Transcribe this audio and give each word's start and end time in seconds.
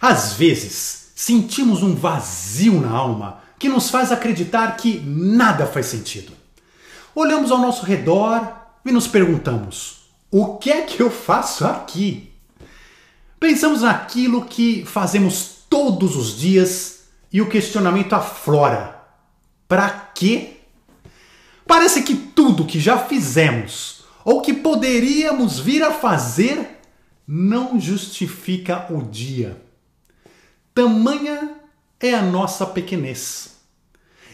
Às 0.00 0.32
vezes, 0.32 1.10
sentimos 1.14 1.82
um 1.82 1.94
vazio 1.94 2.80
na 2.80 2.90
alma 2.90 3.42
que 3.58 3.68
nos 3.68 3.90
faz 3.90 4.10
acreditar 4.10 4.76
que 4.78 4.98
nada 5.00 5.66
faz 5.66 5.86
sentido. 5.86 6.32
Olhamos 7.14 7.50
ao 7.50 7.58
nosso 7.58 7.84
redor 7.84 8.50
e 8.84 8.90
nos 8.90 9.06
perguntamos: 9.06 10.06
o 10.30 10.56
que 10.56 10.70
é 10.70 10.82
que 10.82 11.02
eu 11.02 11.10
faço 11.10 11.66
aqui? 11.66 12.32
Pensamos 13.38 13.82
naquilo 13.82 14.46
que 14.46 14.86
fazemos 14.86 15.64
todos 15.68 16.16
os 16.16 16.38
dias 16.38 17.00
e 17.30 17.42
o 17.42 17.48
questionamento 17.50 18.14
aflora: 18.14 18.98
para 19.68 19.90
quê? 19.90 20.56
Parece 21.66 22.02
que 22.02 22.14
tudo 22.16 22.64
que 22.64 22.80
já 22.80 22.96
fizemos 22.98 24.02
ou 24.24 24.40
que 24.40 24.54
poderíamos 24.54 25.60
vir 25.60 25.82
a 25.82 25.92
fazer 25.92 26.80
não 27.26 27.78
justifica 27.78 28.86
o 28.90 29.02
dia. 29.02 29.69
Tamanha 30.74 31.56
é 31.98 32.14
a 32.14 32.22
nossa 32.22 32.64
pequenez. 32.64 33.56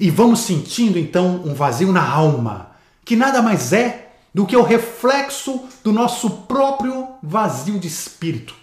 E 0.00 0.10
vamos 0.10 0.40
sentindo 0.40 0.98
então 0.98 1.42
um 1.44 1.54
vazio 1.54 1.92
na 1.92 2.06
alma, 2.06 2.72
que 3.04 3.14
nada 3.14 3.40
mais 3.40 3.72
é 3.72 4.12
do 4.34 4.44
que 4.44 4.56
o 4.56 4.62
reflexo 4.62 5.64
do 5.84 5.92
nosso 5.92 6.28
próprio 6.30 7.08
vazio 7.22 7.78
de 7.78 7.86
espírito. 7.86 8.54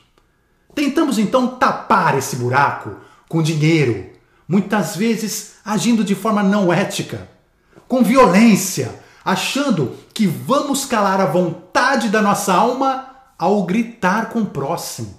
Tentamos 0.76 1.18
então 1.18 1.48
tapar 1.48 2.18
esse 2.18 2.36
buraco 2.36 2.98
com 3.30 3.42
dinheiro, 3.42 4.10
muitas 4.46 4.96
vezes 4.98 5.54
agindo 5.64 6.04
de 6.04 6.14
forma 6.14 6.44
não 6.44 6.74
ética, 6.74 7.30
com 7.88 8.04
violência, 8.04 8.94
achando 9.24 9.96
que 10.14 10.28
vamos 10.28 10.84
calar 10.84 11.22
a 11.22 11.26
vontade 11.26 12.10
da 12.10 12.22
nossa 12.22 12.54
alma 12.54 13.08
ao 13.38 13.64
gritar 13.64 14.30
com 14.30 14.42
o 14.42 14.46
próximo, 14.46 15.16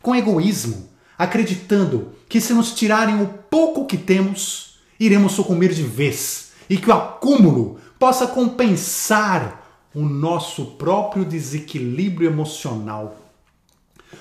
com 0.00 0.14
egoísmo, 0.14 0.85
acreditando 1.18 2.12
que 2.28 2.40
se 2.40 2.52
nos 2.52 2.74
tirarem 2.74 3.22
o 3.22 3.28
pouco 3.28 3.86
que 3.86 3.96
temos, 3.96 4.78
iremos 4.98 5.32
sucumbir 5.32 5.72
de 5.72 5.82
vez 5.82 6.52
e 6.68 6.76
que 6.76 6.90
o 6.90 6.94
acúmulo 6.94 7.78
possa 7.98 8.26
compensar 8.26 9.88
o 9.94 10.02
nosso 10.02 10.66
próprio 10.72 11.24
desequilíbrio 11.24 12.28
emocional. 12.28 13.16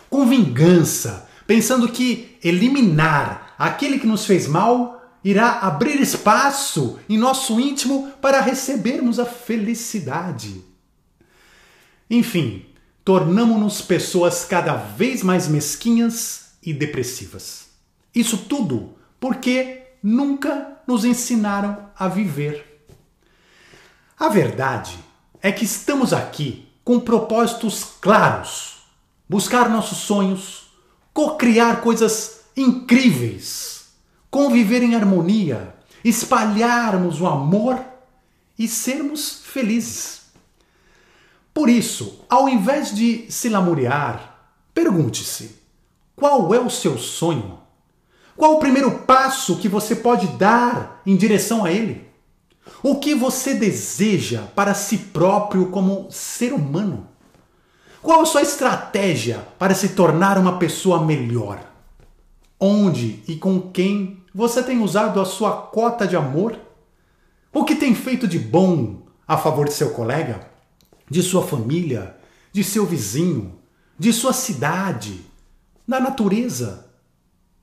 Com 0.09 0.25
vingança, 0.25 1.27
pensando 1.45 1.89
que 1.89 2.37
eliminar 2.43 3.53
aquele 3.57 3.99
que 3.99 4.07
nos 4.07 4.25
fez 4.25 4.47
mal 4.47 5.01
irá 5.23 5.59
abrir 5.59 5.99
espaço 5.99 6.99
em 7.09 7.17
nosso 7.17 7.59
íntimo 7.59 8.11
para 8.21 8.39
recebermos 8.39 9.19
a 9.19 9.25
felicidade. 9.25 10.63
Enfim, 12.09 12.63
tornamos-nos 13.03 13.81
pessoas 13.81 14.45
cada 14.45 14.75
vez 14.75 15.23
mais 15.23 15.47
mesquinhas 15.47 16.44
e 16.65 16.73
depressivas. 16.73 17.67
Isso 18.13 18.37
tudo 18.37 18.95
porque 19.19 19.83
nunca 20.01 20.79
nos 20.87 21.05
ensinaram 21.05 21.89
a 21.97 22.07
viver. 22.07 22.87
A 24.17 24.29
verdade 24.29 24.97
é 25.41 25.51
que 25.51 25.65
estamos 25.65 26.13
aqui 26.13 26.67
com 26.83 26.99
propósitos 26.99 27.83
claros: 28.01 28.77
buscar 29.27 29.69
nossos 29.69 29.99
sonhos, 29.99 30.67
co-criar 31.13 31.81
coisas 31.81 32.41
incríveis, 32.55 33.87
conviver 34.29 34.83
em 34.83 34.95
harmonia, 34.95 35.75
espalharmos 36.03 37.19
o 37.19 37.27
amor 37.27 37.83
e 38.57 38.67
sermos 38.67 39.41
felizes. 39.43 40.21
Por 41.53 41.69
isso, 41.69 42.25
ao 42.29 42.47
invés 42.47 42.93
de 42.93 43.29
se 43.29 43.49
lamuriar, 43.49 44.51
pergunte-se: 44.73 45.55
qual 46.15 46.53
é 46.53 46.59
o 46.59 46.69
seu 46.69 46.97
sonho? 46.97 47.59
Qual 48.37 48.53
o 48.53 48.59
primeiro 48.59 48.99
passo 48.99 49.57
que 49.57 49.67
você 49.67 49.95
pode 49.95 50.27
dar 50.37 51.01
em 51.05 51.15
direção 51.15 51.65
a 51.65 51.71
ele? 51.71 52.05
O 52.81 52.95
que 52.95 53.13
você 53.13 53.53
deseja 53.53 54.43
para 54.55 54.73
si 54.73 54.97
próprio 54.97 55.67
como 55.67 56.07
ser 56.09 56.53
humano? 56.53 57.07
Qual 58.01 58.21
a 58.21 58.25
sua 58.25 58.41
estratégia 58.41 59.45
para 59.57 59.73
se 59.73 59.89
tornar 59.89 60.37
uma 60.37 60.57
pessoa 60.57 61.03
melhor? 61.03 61.59
Onde 62.59 63.23
e 63.27 63.35
com 63.35 63.59
quem 63.59 64.23
você 64.33 64.61
tem 64.61 64.81
usado 64.81 65.19
a 65.19 65.25
sua 65.25 65.53
cota 65.53 66.07
de 66.07 66.15
amor? 66.15 66.57
O 67.53 67.63
que 67.63 67.75
tem 67.75 67.95
feito 67.95 68.27
de 68.27 68.37
bom 68.37 69.03
a 69.27 69.37
favor 69.37 69.65
de 69.65 69.73
seu 69.73 69.91
colega, 69.91 70.47
de 71.09 71.23
sua 71.23 71.41
família, 71.41 72.15
de 72.51 72.63
seu 72.63 72.85
vizinho, 72.85 73.55
de 73.97 74.11
sua 74.13 74.33
cidade, 74.33 75.25
da 75.87 75.99
natureza, 75.99 76.91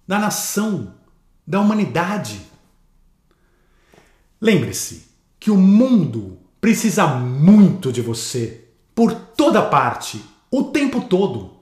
da 0.07 0.19
nação, 0.19 0.95
da 1.47 1.61
humanidade? 1.61 2.41
Lembre-se 4.41 5.09
que 5.39 5.51
o 5.51 5.57
mundo 5.57 6.39
precisa 6.61 7.07
muito 7.07 7.93
de 7.93 8.01
você, 8.01 8.69
por 8.95 9.15
toda 9.15 9.63
parte, 9.63 10.25
o 10.51 10.65
tempo 10.65 11.03
todo. 11.03 11.57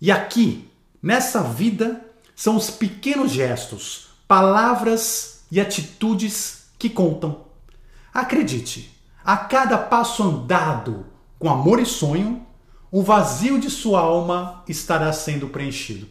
E 0.00 0.10
aqui, 0.10 0.70
nessa 1.02 1.42
vida, 1.42 2.04
são 2.36 2.56
os 2.56 2.70
pequenos 2.70 3.30
gestos, 3.30 4.08
palavras 4.28 5.44
e 5.50 5.60
atitudes 5.60 6.66
que 6.78 6.90
contam. 6.90 7.44
Acredite, 8.12 8.94
a 9.24 9.36
cada 9.36 9.78
passo 9.78 10.22
andado 10.22 11.06
com 11.38 11.48
amor 11.48 11.80
e 11.80 11.86
sonho, 11.86 12.46
o 12.94 13.02
vazio 13.02 13.58
de 13.58 13.68
sua 13.70 13.98
alma 13.98 14.62
estará 14.68 15.12
sendo 15.12 15.48
preenchido. 15.48 16.06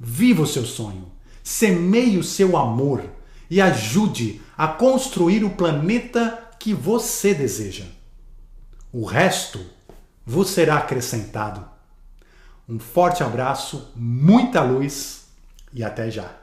Viva 0.00 0.40
o 0.40 0.46
seu 0.46 0.64
sonho, 0.64 1.12
semeie 1.44 2.16
o 2.16 2.24
seu 2.24 2.56
amor 2.56 3.04
e 3.50 3.60
ajude 3.60 4.40
a 4.56 4.66
construir 4.66 5.44
o 5.44 5.50
planeta 5.50 6.48
que 6.58 6.72
você 6.72 7.34
deseja. 7.34 7.84
O 8.90 9.04
resto 9.04 9.60
vos 10.24 10.48
será 10.48 10.78
acrescentado. 10.78 11.62
Um 12.66 12.78
forte 12.78 13.22
abraço, 13.22 13.92
muita 13.94 14.62
luz 14.62 15.26
e 15.74 15.84
até 15.84 16.10
já! 16.10 16.41